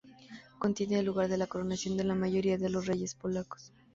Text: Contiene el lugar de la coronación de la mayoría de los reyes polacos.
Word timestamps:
Contiene 0.57 0.97
el 0.97 1.05
lugar 1.05 1.27
de 1.29 1.37
la 1.37 1.45
coronación 1.45 1.95
de 1.95 2.03
la 2.03 2.15
mayoría 2.15 2.57
de 2.57 2.71
los 2.71 2.87
reyes 2.87 3.13
polacos. 3.13 3.71